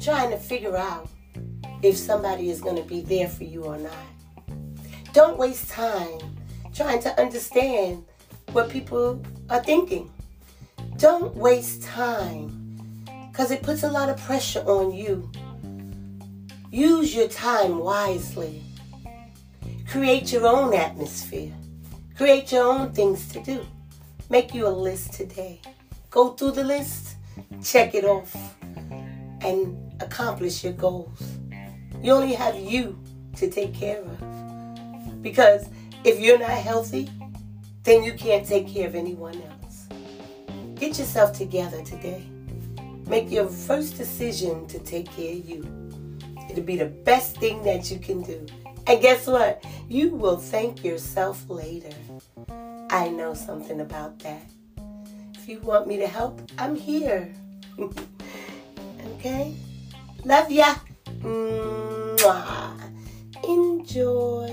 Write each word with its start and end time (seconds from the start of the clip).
trying 0.00 0.30
to 0.30 0.38
figure 0.38 0.76
out 0.76 1.10
if 1.82 1.94
somebody 1.94 2.48
is 2.48 2.62
going 2.62 2.76
to 2.76 2.82
be 2.82 3.02
there 3.02 3.28
for 3.28 3.44
you 3.44 3.64
or 3.64 3.76
not. 3.76 3.92
Don't 5.12 5.36
waste 5.36 5.68
time 5.68 6.18
trying 6.72 7.02
to 7.02 7.20
understand 7.20 8.02
what 8.52 8.70
people 8.70 9.22
are 9.50 9.62
thinking. 9.62 10.10
Don't 10.96 11.36
waste 11.36 11.82
time 11.82 12.48
because 13.30 13.50
it 13.50 13.62
puts 13.62 13.82
a 13.82 13.90
lot 13.90 14.08
of 14.08 14.16
pressure 14.22 14.60
on 14.60 14.92
you. 14.92 15.30
Use 16.70 17.14
your 17.14 17.28
time 17.28 17.78
wisely. 17.78 18.62
Create 19.86 20.32
your 20.32 20.46
own 20.46 20.72
atmosphere. 20.72 21.52
Create 22.16 22.52
your 22.52 22.64
own 22.64 22.92
things 22.92 23.28
to 23.32 23.42
do. 23.42 23.66
Make 24.30 24.54
you 24.54 24.66
a 24.66 24.70
list 24.70 25.12
today. 25.12 25.60
Go 26.10 26.30
through 26.30 26.52
the 26.52 26.64
list, 26.64 27.16
check 27.62 27.94
it 27.94 28.04
off, 28.04 28.34
and 29.40 29.76
accomplish 30.00 30.64
your 30.64 30.72
goals. 30.72 31.22
You 32.02 32.12
only 32.12 32.34
have 32.34 32.56
you 32.56 32.98
to 33.36 33.50
take 33.50 33.74
care 33.74 34.02
of. 34.02 35.22
Because 35.22 35.68
if 36.04 36.20
you're 36.20 36.38
not 36.38 36.50
healthy, 36.50 37.10
then 37.82 38.02
you 38.02 38.12
can't 38.12 38.46
take 38.46 38.68
care 38.68 38.86
of 38.86 38.94
anyone 38.94 39.40
else. 39.42 39.88
Get 40.76 40.98
yourself 40.98 41.36
together 41.36 41.82
today. 41.82 42.24
Make 43.06 43.30
your 43.30 43.46
first 43.46 43.96
decision 43.96 44.66
to 44.68 44.78
take 44.80 45.10
care 45.10 45.32
of 45.32 45.48
you. 45.48 45.66
It'll 46.50 46.62
be 46.62 46.76
the 46.76 46.86
best 46.86 47.36
thing 47.36 47.62
that 47.62 47.90
you 47.90 47.98
can 47.98 48.22
do. 48.22 48.46
And 48.86 49.00
guess 49.00 49.26
what? 49.26 49.64
You 49.88 50.10
will 50.10 50.36
thank 50.36 50.84
yourself 50.84 51.48
later. 51.48 51.94
I 52.90 53.08
know 53.08 53.34
something 53.34 53.80
about 53.80 54.18
that. 54.20 54.50
If 55.48 55.52
you 55.52 55.60
want 55.60 55.88
me 55.88 55.96
to 55.96 56.06
help, 56.06 56.42
I'm 56.58 56.76
here. 56.76 57.32
okay? 59.16 59.56
Love 60.28 60.52
ya. 60.52 60.76
Mwah. 61.24 62.76
Enjoy. 63.48 64.47